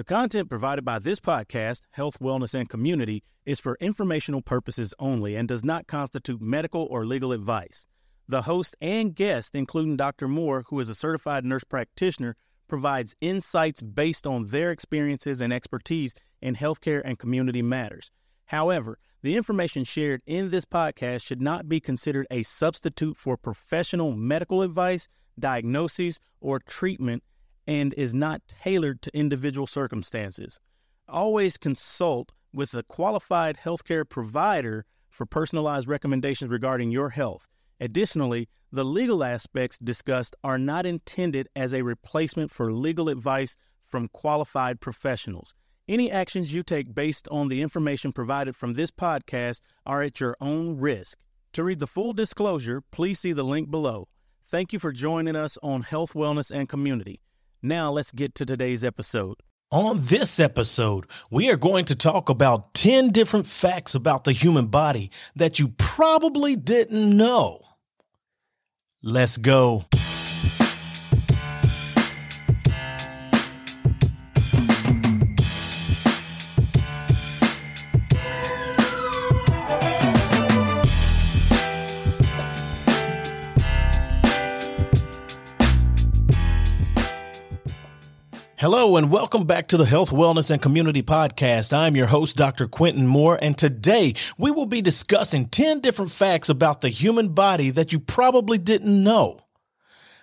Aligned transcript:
The 0.00 0.04
content 0.04 0.48
provided 0.48 0.82
by 0.82 0.98
this 0.98 1.20
podcast, 1.20 1.82
Health, 1.90 2.20
Wellness, 2.20 2.54
and 2.54 2.66
Community, 2.66 3.22
is 3.44 3.60
for 3.60 3.76
informational 3.82 4.40
purposes 4.40 4.94
only 4.98 5.36
and 5.36 5.46
does 5.46 5.62
not 5.62 5.88
constitute 5.88 6.40
medical 6.40 6.86
or 6.90 7.04
legal 7.04 7.32
advice. 7.32 7.86
The 8.26 8.40
host 8.40 8.74
and 8.80 9.14
guest, 9.14 9.54
including 9.54 9.98
Dr. 9.98 10.26
Moore, 10.26 10.64
who 10.68 10.80
is 10.80 10.88
a 10.88 10.94
certified 10.94 11.44
nurse 11.44 11.64
practitioner, 11.64 12.34
provides 12.66 13.14
insights 13.20 13.82
based 13.82 14.26
on 14.26 14.46
their 14.46 14.70
experiences 14.70 15.42
and 15.42 15.52
expertise 15.52 16.14
in 16.40 16.56
healthcare 16.56 17.02
and 17.04 17.18
community 17.18 17.60
matters. 17.60 18.10
However, 18.46 18.98
the 19.20 19.36
information 19.36 19.84
shared 19.84 20.22
in 20.24 20.48
this 20.48 20.64
podcast 20.64 21.26
should 21.26 21.42
not 21.42 21.68
be 21.68 21.78
considered 21.78 22.26
a 22.30 22.42
substitute 22.42 23.18
for 23.18 23.36
professional 23.36 24.16
medical 24.16 24.62
advice, 24.62 25.10
diagnoses, 25.38 26.20
or 26.40 26.58
treatment 26.58 27.22
and 27.66 27.94
is 27.94 28.14
not 28.14 28.42
tailored 28.48 29.02
to 29.02 29.16
individual 29.16 29.66
circumstances. 29.66 30.58
Always 31.08 31.56
consult 31.56 32.32
with 32.52 32.74
a 32.74 32.82
qualified 32.82 33.58
healthcare 33.64 34.08
provider 34.08 34.84
for 35.08 35.26
personalized 35.26 35.88
recommendations 35.88 36.50
regarding 36.50 36.90
your 36.90 37.10
health. 37.10 37.46
Additionally, 37.80 38.48
the 38.72 38.84
legal 38.84 39.24
aspects 39.24 39.78
discussed 39.78 40.36
are 40.44 40.58
not 40.58 40.86
intended 40.86 41.48
as 41.56 41.72
a 41.72 41.82
replacement 41.82 42.50
for 42.50 42.72
legal 42.72 43.08
advice 43.08 43.56
from 43.82 44.08
qualified 44.08 44.80
professionals. 44.80 45.54
Any 45.88 46.10
actions 46.10 46.52
you 46.52 46.62
take 46.62 46.94
based 46.94 47.26
on 47.32 47.48
the 47.48 47.62
information 47.62 48.12
provided 48.12 48.54
from 48.54 48.74
this 48.74 48.92
podcast 48.92 49.62
are 49.84 50.02
at 50.02 50.20
your 50.20 50.36
own 50.40 50.76
risk. 50.78 51.18
To 51.54 51.64
read 51.64 51.80
the 51.80 51.88
full 51.88 52.12
disclosure, 52.12 52.80
please 52.92 53.18
see 53.18 53.32
the 53.32 53.42
link 53.42 53.70
below. 53.70 54.06
Thank 54.46 54.72
you 54.72 54.78
for 54.78 54.92
joining 54.92 55.34
us 55.34 55.58
on 55.62 55.82
Health, 55.82 56.12
Wellness, 56.12 56.52
and 56.52 56.68
Community. 56.68 57.20
Now 57.62 57.92
let's 57.92 58.10
get 58.10 58.34
to 58.36 58.46
today's 58.46 58.82
episode. 58.84 59.36
On 59.70 59.98
this 60.00 60.40
episode, 60.40 61.04
we 61.30 61.50
are 61.50 61.56
going 61.56 61.84
to 61.84 61.94
talk 61.94 62.28
about 62.28 62.72
10 62.74 63.10
different 63.10 63.46
facts 63.46 63.94
about 63.94 64.24
the 64.24 64.32
human 64.32 64.66
body 64.66 65.10
that 65.36 65.58
you 65.58 65.68
probably 65.68 66.56
didn't 66.56 67.16
know. 67.16 67.60
Let's 69.02 69.36
go. 69.36 69.84
Hello 88.60 88.98
and 88.98 89.10
welcome 89.10 89.44
back 89.44 89.68
to 89.68 89.78
the 89.78 89.86
Health, 89.86 90.10
Wellness, 90.10 90.50
and 90.50 90.60
Community 90.60 91.02
Podcast. 91.02 91.72
I'm 91.72 91.96
your 91.96 92.08
host, 92.08 92.36
Dr. 92.36 92.68
Quentin 92.68 93.06
Moore, 93.06 93.38
and 93.40 93.56
today 93.56 94.12
we 94.36 94.50
will 94.50 94.66
be 94.66 94.82
discussing 94.82 95.48
10 95.48 95.80
different 95.80 96.10
facts 96.10 96.50
about 96.50 96.82
the 96.82 96.90
human 96.90 97.30
body 97.30 97.70
that 97.70 97.94
you 97.94 97.98
probably 97.98 98.58
didn't 98.58 99.02
know. 99.02 99.40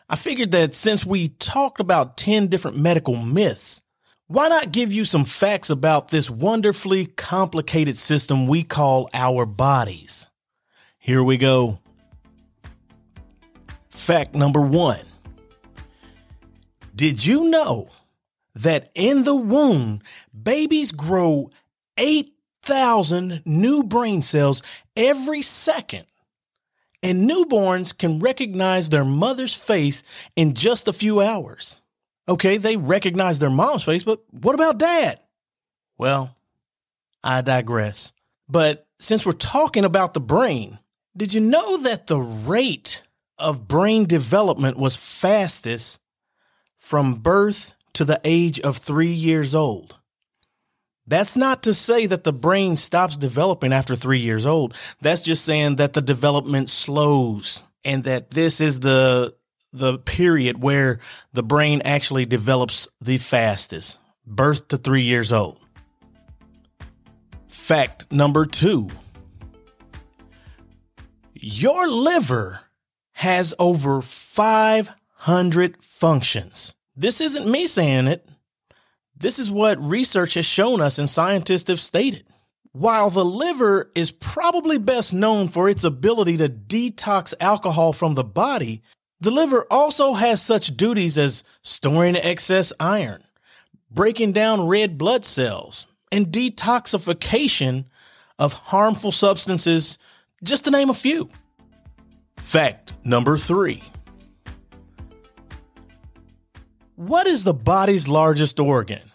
I 0.08 0.18
figured 0.18 0.52
that 0.52 0.76
since 0.76 1.04
we 1.04 1.30
talked 1.30 1.80
about 1.80 2.16
10 2.16 2.46
different 2.46 2.78
medical 2.78 3.16
myths, 3.16 3.82
why 4.28 4.50
not 4.50 4.72
give 4.72 4.94
you 4.94 5.04
some 5.04 5.26
facts 5.26 5.72
about 5.72 6.10
this 6.10 6.30
wonderfully 6.30 7.08
complicated 7.08 7.98
system 7.98 8.46
we 8.46 8.62
call 8.62 9.10
our 9.16 9.48
bodies? 9.48 10.30
Here 11.00 11.24
we 11.24 11.38
go. 11.38 11.80
Fact 13.90 14.36
number 14.36 14.62
one. 14.62 15.02
Did 16.96 17.26
you 17.26 17.50
know 17.50 17.90
that 18.58 18.90
in 18.96 19.24
the 19.24 19.36
womb, 19.36 20.02
babies 20.44 20.92
grow 20.92 21.50
8,000 21.98 23.44
new 23.46 23.84
brain 23.84 24.22
cells 24.22 24.64
every 24.96 25.42
second. 25.42 26.06
And 27.04 27.30
newborns 27.30 27.96
can 27.96 28.20
recognize 28.20 28.90
their 28.90 29.06
mother's 29.06 29.54
face 29.54 30.04
in 30.36 30.56
just 30.56 30.88
a 30.88 30.94
few 30.94 31.22
hours. 31.22 31.82
Okay, 32.28 32.58
they 32.58 32.76
recognize 32.76 33.40
their 33.40 33.52
mom's 33.52 33.84
face, 33.84 34.04
but 34.04 34.22
what 34.32 34.56
about 34.56 34.80
dad? 34.80 35.22
Well, 35.98 36.36
I 37.23 37.42
digress. 37.42 38.12
But 38.50 38.88
since 39.00 39.26
we're 39.26 39.34
talking 39.34 39.86
about 39.86 40.14
the 40.14 40.20
brain, 40.20 40.80
did 41.16 41.34
you 41.34 41.42
know 41.42 41.78
that 41.78 42.08
the 42.08 42.20
rate 42.20 43.04
of 43.38 43.67
brain 43.67 44.06
development 44.06 44.78
was 44.78 44.96
fastest 44.96 46.00
from 46.78 47.16
birth 47.16 47.73
to 47.98 48.06
the 48.06 48.22
age 48.24 48.60
of 48.60 48.78
three 48.78 49.12
years 49.12 49.56
old. 49.56 49.96
That's 51.08 51.36
not 51.36 51.64
to 51.64 51.74
say 51.74 52.06
that 52.06 52.24
the 52.24 52.34
brain 52.34 52.76
stops 52.76 53.18
developing 53.18 53.74
after 53.74 53.96
three 53.96 54.20
years 54.20 54.46
old. 54.46 54.76
That's 55.02 55.22
just 55.22 55.44
saying 55.44 55.78
that 55.78 55.94
the 55.94 56.02
development 56.04 56.70
slows 56.70 57.66
and 57.84 58.04
that 58.04 58.30
this 58.30 58.62
is 58.62 58.82
the, 58.82 59.34
the 59.74 59.98
period 59.98 60.62
where 60.62 61.00
the 61.34 61.42
brain 61.42 61.82
actually 61.86 62.28
develops 62.28 62.88
the 63.02 63.18
fastest, 63.18 63.98
birth 64.28 64.68
to 64.68 64.78
three 64.78 65.02
years 65.02 65.34
old. 65.34 65.60
Fact 67.48 68.12
number 68.12 68.46
two. 68.46 68.90
Your 71.34 71.88
liver 71.88 72.60
has 73.14 73.56
over 73.58 74.04
500 74.04 75.84
functions. 75.84 76.76
This 76.98 77.22
isn't 77.22 77.50
me 77.50 77.68
saying 77.68 78.08
it. 78.08 78.28
This 79.16 79.38
is 79.38 79.52
what 79.52 79.80
research 79.80 80.34
has 80.34 80.48
shown 80.48 80.82
us 80.82 80.98
and 80.98 81.08
scientists 81.08 81.70
have 81.70 81.80
stated. 81.80 82.26
While 82.72 83.12
the 83.12 83.24
liver 83.24 83.92
is 83.94 84.12
probably 84.12 84.80
best 84.80 85.14
known 85.14 85.48
for 85.48 85.70
its 85.70 85.84
ability 85.84 86.38
to 86.38 86.50
detox 86.50 87.36
alcohol 87.40 87.94
from 87.94 88.16
the 88.16 88.24
body, 88.24 88.82
the 89.22 89.32
liver 89.32 89.66
also 89.70 90.14
has 90.14 90.42
such 90.42 90.76
duties 90.76 91.20
as 91.20 91.44
storing 91.62 92.16
excess 92.16 92.74
iron, 92.80 93.24
breaking 93.92 94.32
down 94.32 94.68
red 94.68 94.98
blood 94.98 95.24
cells, 95.24 95.86
and 96.12 96.28
detoxification 96.28 97.86
of 98.40 98.54
harmful 98.54 99.12
substances, 99.12 100.00
just 100.44 100.66
to 100.66 100.72
name 100.72 100.90
a 100.90 100.96
few. 100.96 101.30
Fact 102.38 102.94
number 103.04 103.38
three 103.38 103.84
what 107.08 107.28
is 107.28 107.44
the 107.44 107.54
body's 107.54 108.08
largest 108.08 108.60
organ? 108.60 109.12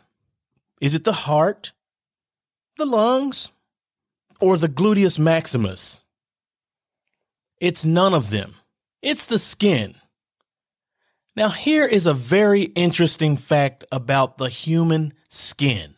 Is 0.81 0.95
it 0.95 1.05
the 1.05 1.13
heart, 1.13 1.73
the 2.77 2.87
lungs, 2.87 3.51
or 4.41 4.57
the 4.57 4.69
gluteus 4.69 5.19
maximus? 5.19 6.03
It's 7.61 7.85
none 7.85 8.15
of 8.15 8.31
them. 8.31 8.55
It's 9.03 9.27
the 9.27 9.39
skin. 9.39 9.95
Now, 11.37 11.51
here 11.51 11.87
is 11.87 12.07
a 12.07 12.15
very 12.15 12.63
interesting 12.63 13.37
fact 13.37 13.85
about 13.93 14.39
the 14.39 14.49
human 14.49 15.13
skin. 15.29 15.95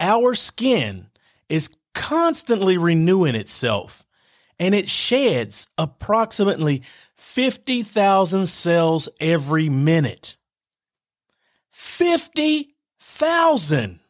Our 0.00 0.34
skin 0.34 1.10
is 1.48 1.70
constantly 1.94 2.78
renewing 2.78 3.34
itself 3.34 4.04
and 4.58 4.74
it 4.74 4.88
sheds 4.88 5.68
approximately 5.76 6.82
50,000 7.16 8.46
cells 8.46 9.08
every 9.20 9.68
minute. 9.68 10.37
50,000. 11.78 14.00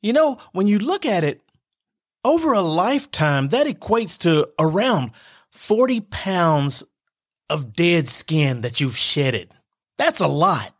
You 0.00 0.14
know, 0.14 0.38
when 0.52 0.66
you 0.66 0.78
look 0.78 1.04
at 1.04 1.24
it, 1.24 1.42
over 2.24 2.54
a 2.54 2.62
lifetime, 2.62 3.50
that 3.50 3.66
equates 3.66 4.16
to 4.20 4.48
around 4.58 5.10
40 5.50 6.00
pounds 6.00 6.82
of 7.50 7.74
dead 7.74 8.08
skin 8.08 8.62
that 8.62 8.80
you've 8.80 8.96
shedded. 8.96 9.52
That's 9.98 10.20
a 10.20 10.26
lot. 10.26 10.72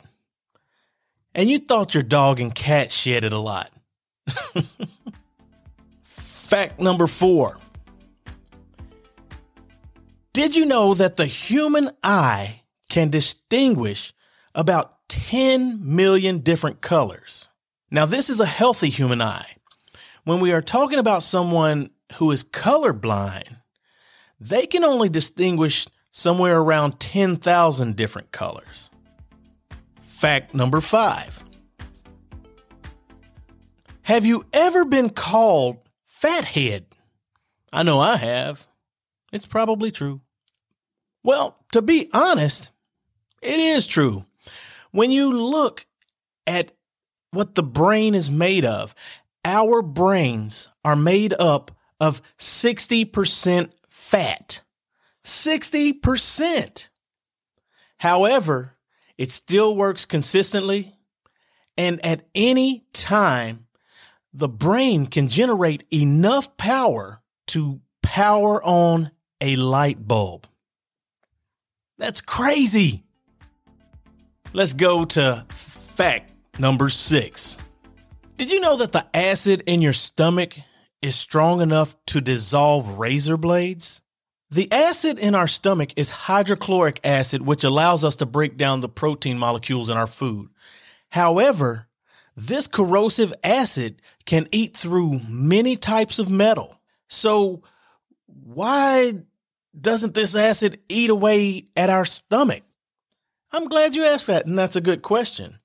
And 1.34 1.50
you 1.50 1.58
thought 1.58 1.92
your 1.92 2.02
dog 2.02 2.40
and 2.40 2.54
cat 2.54 2.90
shedded 2.90 3.34
a 3.34 3.38
lot. 3.38 3.70
Fact 6.02 6.80
number 6.80 7.06
four. 7.06 7.58
Did 10.32 10.56
you 10.56 10.64
know 10.64 10.94
that 10.94 11.16
the 11.16 11.26
human 11.26 11.90
eye 12.02 12.62
can 12.88 13.10
distinguish 13.10 14.14
about 14.54 15.01
10 15.12 15.80
million 15.82 16.38
different 16.38 16.80
colors. 16.80 17.50
Now, 17.90 18.06
this 18.06 18.30
is 18.30 18.40
a 18.40 18.46
healthy 18.46 18.88
human 18.88 19.20
eye. 19.20 19.56
When 20.24 20.40
we 20.40 20.54
are 20.54 20.62
talking 20.62 20.98
about 20.98 21.22
someone 21.22 21.90
who 22.14 22.30
is 22.30 22.42
colorblind, 22.42 23.58
they 24.40 24.66
can 24.66 24.84
only 24.84 25.10
distinguish 25.10 25.86
somewhere 26.12 26.58
around 26.58 26.98
10,000 26.98 27.94
different 27.94 28.32
colors. 28.32 28.88
Fact 30.00 30.54
number 30.54 30.80
five. 30.80 31.44
Have 34.00 34.24
you 34.24 34.46
ever 34.54 34.86
been 34.86 35.10
called 35.10 35.76
fathead? 36.06 36.86
I 37.70 37.82
know 37.82 38.00
I 38.00 38.16
have. 38.16 38.66
It's 39.30 39.46
probably 39.46 39.90
true. 39.90 40.22
Well, 41.22 41.58
to 41.72 41.82
be 41.82 42.08
honest, 42.14 42.70
it 43.42 43.60
is 43.60 43.86
true 43.86 44.24
when 44.92 45.10
you 45.10 45.32
look 45.32 45.86
at 46.46 46.72
what 47.32 47.54
the 47.54 47.62
brain 47.62 48.14
is 48.14 48.30
made 48.30 48.64
of. 48.64 48.94
Our 49.44 49.82
brains 49.82 50.68
are 50.84 50.94
made 50.94 51.34
up 51.38 51.72
of 51.98 52.22
60% 52.38 53.70
fat. 53.88 54.62
60%. 55.24 56.88
However, 57.98 58.76
it 59.18 59.30
still 59.30 59.76
works 59.76 60.04
consistently. 60.04 60.96
And 61.76 62.04
at 62.04 62.26
any 62.34 62.84
time, 62.92 63.66
the 64.32 64.48
brain 64.48 65.06
can 65.06 65.28
generate 65.28 65.84
enough 65.92 66.56
power 66.56 67.22
to 67.48 67.80
power 68.02 68.62
on 68.62 69.10
a 69.40 69.56
light 69.56 70.06
bulb. 70.06 70.46
That's 71.98 72.20
crazy. 72.20 73.04
Let's 74.54 74.74
go 74.74 75.04
to 75.06 75.46
fact 75.48 76.30
number 76.58 76.90
six. 76.90 77.56
Did 78.36 78.50
you 78.50 78.60
know 78.60 78.76
that 78.76 78.92
the 78.92 79.06
acid 79.16 79.62
in 79.66 79.80
your 79.80 79.94
stomach 79.94 80.58
is 81.00 81.16
strong 81.16 81.62
enough 81.62 81.96
to 82.06 82.20
dissolve 82.20 82.98
razor 82.98 83.38
blades? 83.38 84.02
The 84.50 84.70
acid 84.70 85.18
in 85.18 85.34
our 85.34 85.46
stomach 85.46 85.94
is 85.96 86.10
hydrochloric 86.10 87.00
acid, 87.02 87.40
which 87.40 87.64
allows 87.64 88.04
us 88.04 88.16
to 88.16 88.26
break 88.26 88.58
down 88.58 88.80
the 88.80 88.90
protein 88.90 89.38
molecules 89.38 89.88
in 89.88 89.96
our 89.96 90.06
food. 90.06 90.50
However, 91.08 91.88
this 92.36 92.66
corrosive 92.66 93.32
acid 93.42 94.02
can 94.26 94.48
eat 94.52 94.76
through 94.76 95.20
many 95.26 95.76
types 95.76 96.18
of 96.18 96.28
metal. 96.28 96.78
So, 97.08 97.62
why 98.26 99.14
doesn't 99.78 100.12
this 100.12 100.34
acid 100.34 100.80
eat 100.90 101.08
away 101.08 101.64
at 101.74 101.88
our 101.88 102.04
stomach? 102.04 102.64
I'm 103.52 103.68
glad 103.68 103.94
you 103.94 104.04
asked 104.04 104.28
that, 104.28 104.46
and 104.46 104.58
that's 104.58 104.76
a 104.76 104.80
good 104.80 105.02
question. 105.02 105.58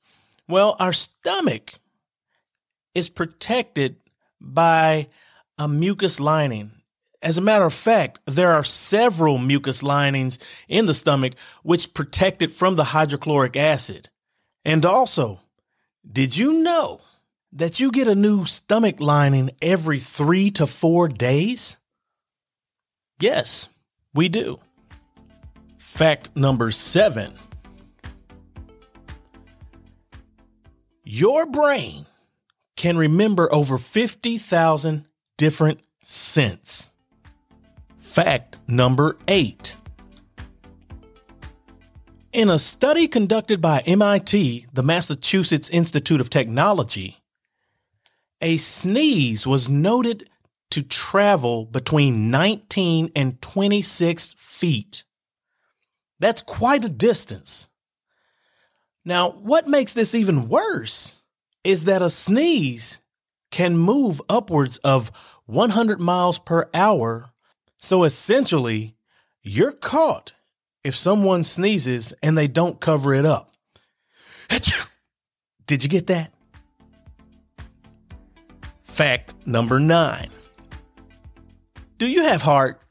Well, 0.47 0.75
our 0.79 0.93
stomach 0.93 1.73
is 2.93 3.09
protected 3.09 3.95
by 4.41 5.07
a 5.57 5.67
mucus 5.67 6.19
lining. 6.19 6.71
As 7.21 7.37
a 7.37 7.41
matter 7.41 7.65
of 7.65 7.73
fact, 7.73 8.19
there 8.25 8.51
are 8.51 8.63
several 8.63 9.37
mucus 9.37 9.81
linings 9.81 10.37
in 10.67 10.85
the 10.85 10.93
stomach 10.93 11.33
which 11.63 11.93
protect 11.93 12.41
it 12.41 12.51
from 12.51 12.75
the 12.75 12.85
hydrochloric 12.85 13.55
acid. 13.55 14.09
And 14.65 14.85
also, 14.85 15.39
did 16.09 16.35
you 16.35 16.63
know 16.63 17.01
that 17.53 17.79
you 17.79 17.91
get 17.91 18.07
a 18.07 18.15
new 18.15 18.45
stomach 18.45 18.99
lining 18.99 19.51
every 19.61 19.99
three 19.99 20.51
to 20.51 20.67
four 20.67 21.07
days? 21.07 21.77
Yes, 23.19 23.69
we 24.13 24.29
do. 24.29 24.59
Fact 25.77 26.29
number 26.35 26.69
seven 26.71 27.33
Your 31.19 31.47
brain 31.47 32.05
can 32.75 32.95
remember 32.95 33.51
over 33.51 33.79
50,000 33.79 35.07
different 35.35 35.79
scents. 36.03 36.91
Fact 37.97 38.57
number 38.67 39.17
eight. 39.27 39.77
In 42.31 42.51
a 42.51 42.59
study 42.59 43.07
conducted 43.07 43.61
by 43.61 43.79
MIT, 43.79 44.67
the 44.71 44.83
Massachusetts 44.83 45.71
Institute 45.71 46.21
of 46.21 46.29
Technology, 46.29 47.17
a 48.39 48.57
sneeze 48.57 49.47
was 49.47 49.67
noted 49.67 50.29
to 50.69 50.83
travel 50.83 51.65
between 51.65 52.29
19 52.29 53.09
and 53.15 53.41
26 53.41 54.35
feet. 54.37 55.03
That's 56.19 56.43
quite 56.43 56.85
a 56.85 56.89
distance. 56.89 57.71
Now, 59.07 59.29
what 59.29 59.69
makes 59.69 59.93
this 59.93 60.13
even 60.13 60.49
worse 60.49 61.21
is 61.63 61.85
that 61.85 62.01
a 62.01 62.09
sneeze 62.09 62.99
can 63.51 63.77
move 63.77 64.21
upwards 64.27 64.79
of 64.79 65.13
100 65.45 66.01
miles 66.01 66.39
per 66.39 66.69
hour. 66.73 67.29
So 67.77 68.03
essentially, 68.03 68.97
you're 69.41 69.71
caught 69.71 70.33
if 70.83 70.93
someone 70.93 71.45
sneezes 71.45 72.13
and 72.21 72.37
they 72.37 72.49
don't 72.49 72.81
cover 72.81 73.13
it 73.13 73.25
up. 73.25 73.53
Did 75.65 75.83
you 75.83 75.89
get 75.89 76.07
that? 76.07 76.33
Fact 78.83 79.35
number 79.45 79.79
nine. 79.79 80.31
Do 81.97 82.07
you 82.07 82.23
have 82.23 82.41
heart? 82.41 82.81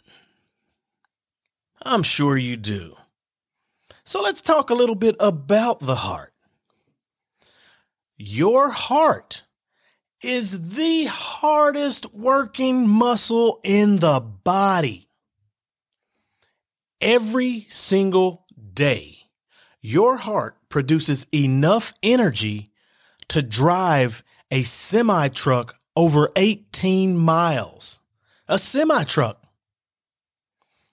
I'm 1.83 2.03
sure 2.03 2.39
you 2.39 2.57
do. 2.57 2.97
So 4.07 4.23
let's 4.23 4.41
talk 4.41 4.71
a 4.71 4.75
little 4.75 4.95
bit 4.95 5.17
about 5.19 5.81
the 5.81 5.97
heart. 5.97 6.33
Your 8.17 8.71
heart 8.71 9.43
is 10.23 10.77
the 10.77 11.07
hardest 11.07 12.15
working 12.15 12.89
muscle 12.89 13.59
in 13.65 13.97
the 13.97 14.21
body. 14.21 15.09
Every 17.01 17.67
single 17.69 18.47
day, 18.75 19.19
your 19.81 20.19
heart 20.19 20.57
produces 20.69 21.27
enough 21.35 21.93
energy 22.01 22.71
to 23.27 23.43
drive 23.43 24.23
a 24.53 24.63
semi 24.63 25.27
truck 25.31 25.75
over 25.97 26.31
18 26.37 27.17
miles. 27.17 28.01
A 28.47 28.61
semi 28.61 29.03
truck. 29.03 29.43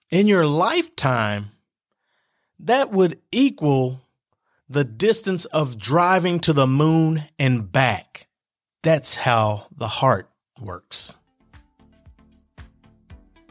In 0.09 0.27
your 0.27 0.48
lifetime, 0.48 1.53
that 2.63 2.92
would 2.92 3.19
equal 3.31 4.01
the 4.69 4.83
distance 4.86 5.45
of 5.45 5.77
driving 5.77 6.39
to 6.39 6.54
the 6.54 6.65
moon 6.65 7.24
and 7.38 7.71
back. 7.71 8.27
That's 8.81 9.15
how 9.15 9.68
the 9.75 9.88
heart 9.88 10.30
works. 10.60 11.18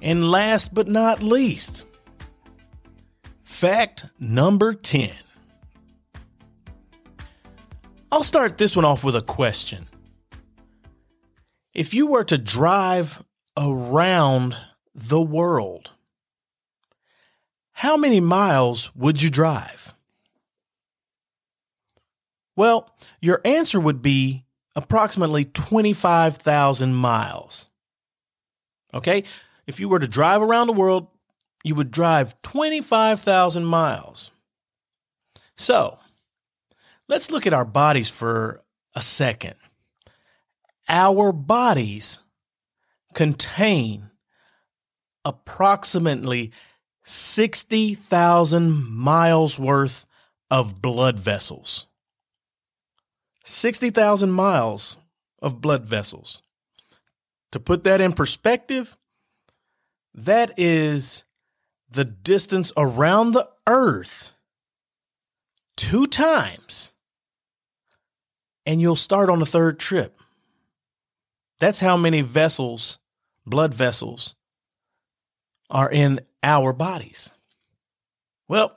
And 0.01 0.31
last 0.31 0.75
but 0.75 0.89
not 0.89 1.23
least, 1.23 1.85
fact 3.45 4.07
number 4.19 4.75
10. 4.75 5.13
I'll 8.11 8.23
start 8.23 8.59
this 8.59 8.75
one 8.75 8.85
off 8.85 9.05
with 9.05 9.15
a 9.15 9.23
question. 9.23 9.89
If 11.75 11.95
you 11.95 12.07
were 12.09 12.25
to 12.25 12.37
drive 12.37 13.23
around 13.57 14.57
the 14.95 15.23
world, 15.23 15.93
how 17.83 17.97
many 17.97 18.21
miles 18.21 18.95
would 18.95 19.21
you 19.21 19.29
drive? 19.29 19.97
Well, 22.55 22.95
your 23.21 23.41
answer 23.45 23.81
would 23.81 24.01
be 24.01 24.45
approximately 24.77 25.47
25,000 25.47 26.95
miles. 26.95 27.69
Okay? 28.95 29.25
If 29.67 29.81
you 29.81 29.89
were 29.89 29.99
to 29.99 30.07
drive 30.07 30.43
around 30.43 30.69
the 30.69 30.75
world, 30.75 31.09
you 31.65 31.75
would 31.75 31.91
drive 31.91 32.41
25,000 32.43 33.65
miles. 33.65 34.31
So, 35.57 35.99
let's 37.09 37.33
look 37.33 37.49
at 37.49 37.53
our 37.53 37.65
bodies 37.65 38.09
for 38.09 38.63
a 38.95 39.03
second. 39.03 39.57
Our 40.89 41.33
bodies 41.33 42.21
contain 43.13 44.11
approximately 45.25 46.53
60,000 47.05 48.89
miles 48.89 49.59
worth 49.59 50.07
of 50.51 50.81
blood 50.81 51.19
vessels. 51.19 51.87
60,000 53.45 54.31
miles 54.31 54.97
of 55.41 55.61
blood 55.61 55.85
vessels. 55.89 56.43
To 57.51 57.61
put 57.61 57.85
that 57.85 58.01
in 58.01 58.13
perspective, 58.13 58.97
that 60.15 60.53
is 60.57 61.25
the 61.91 62.05
distance 62.05 62.73
around 62.77 63.33
the 63.33 63.49
earth 63.67 64.33
two 65.77 66.07
times, 66.07 66.95
and 68.65 68.81
you'll 68.81 68.97
start 68.97 69.29
on 69.29 69.41
the 69.41 69.47
third 69.47 69.79
trip. 69.79 70.21
That's 71.61 71.81
how 71.81 71.97
many 71.97 72.23
vessels, 72.23 72.99
blood 73.47 73.75
vessels, 73.75 74.35
are 75.69 75.91
in 75.91 76.21
our 76.43 76.73
bodies. 76.73 77.33
Well, 78.49 78.77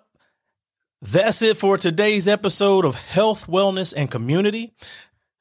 that's 1.01 1.41
it 1.41 1.57
for 1.57 1.77
today's 1.77 2.27
episode 2.27 2.85
of 2.85 2.95
Health, 2.95 3.47
Wellness, 3.47 3.93
and 3.95 4.09
Community. 4.09 4.73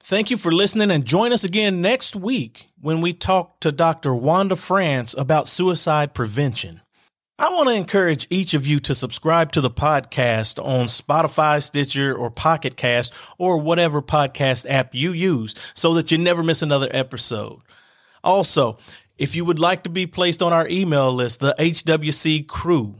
Thank 0.00 0.30
you 0.30 0.36
for 0.36 0.52
listening 0.52 0.90
and 0.90 1.04
join 1.04 1.32
us 1.32 1.44
again 1.44 1.80
next 1.80 2.14
week 2.14 2.66
when 2.80 3.00
we 3.00 3.14
talk 3.14 3.60
to 3.60 3.72
Dr. 3.72 4.14
Wanda 4.14 4.56
France 4.56 5.14
about 5.16 5.48
suicide 5.48 6.12
prevention. 6.12 6.82
I 7.38 7.48
want 7.48 7.68
to 7.68 7.74
encourage 7.74 8.26
each 8.30 8.54
of 8.54 8.66
you 8.66 8.78
to 8.80 8.94
subscribe 8.94 9.50
to 9.52 9.60
the 9.60 9.70
podcast 9.70 10.64
on 10.64 10.86
Spotify, 10.86 11.62
Stitcher, 11.62 12.14
or 12.14 12.30
Pocket 12.30 12.76
Cast, 12.76 13.14
or 13.38 13.58
whatever 13.58 14.02
podcast 14.02 14.66
app 14.68 14.94
you 14.94 15.12
use 15.12 15.54
so 15.74 15.94
that 15.94 16.12
you 16.12 16.18
never 16.18 16.42
miss 16.42 16.62
another 16.62 16.88
episode. 16.92 17.60
Also, 18.22 18.78
if 19.16 19.36
you 19.36 19.44
would 19.44 19.58
like 19.58 19.84
to 19.84 19.90
be 19.90 20.06
placed 20.06 20.42
on 20.42 20.52
our 20.52 20.68
email 20.68 21.12
list, 21.12 21.40
the 21.40 21.54
HWC 21.58 22.46
crew, 22.46 22.96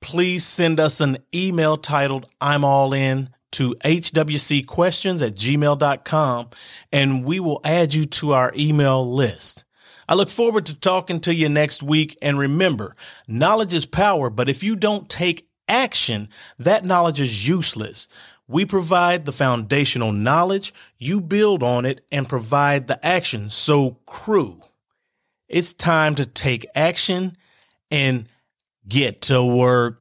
please 0.00 0.44
send 0.44 0.78
us 0.78 1.00
an 1.00 1.18
email 1.34 1.76
titled 1.76 2.30
I'm 2.40 2.64
All 2.64 2.92
In 2.92 3.30
to 3.52 3.74
hwcquestions 3.84 5.26
at 5.26 5.36
gmail.com 5.36 6.50
and 6.92 7.24
we 7.24 7.40
will 7.40 7.60
add 7.64 7.94
you 7.94 8.04
to 8.04 8.32
our 8.32 8.52
email 8.56 9.08
list. 9.08 9.64
I 10.08 10.14
look 10.14 10.28
forward 10.28 10.66
to 10.66 10.74
talking 10.74 11.20
to 11.20 11.34
you 11.34 11.48
next 11.48 11.82
week. 11.82 12.18
And 12.20 12.38
remember, 12.38 12.94
knowledge 13.26 13.72
is 13.72 13.86
power, 13.86 14.28
but 14.28 14.48
if 14.48 14.62
you 14.62 14.76
don't 14.76 15.08
take 15.08 15.48
action, 15.68 16.28
that 16.58 16.84
knowledge 16.84 17.20
is 17.20 17.48
useless. 17.48 18.06
We 18.46 18.66
provide 18.66 19.24
the 19.24 19.32
foundational 19.32 20.12
knowledge, 20.12 20.74
you 20.98 21.20
build 21.20 21.62
on 21.62 21.86
it, 21.86 22.04
and 22.12 22.28
provide 22.28 22.88
the 22.88 23.04
action. 23.04 23.48
So, 23.48 23.98
crew, 24.04 24.60
it's 25.48 25.72
time 25.72 26.14
to 26.16 26.26
take 26.26 26.66
action 26.74 27.36
and 27.90 28.28
get 28.86 29.22
to 29.22 29.44
work. 29.44 30.00